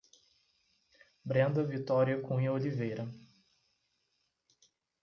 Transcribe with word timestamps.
Brenda 1.27 1.61
Vitoria 1.63 2.19
Cunha 2.23 2.51
Oliveira 2.57 3.05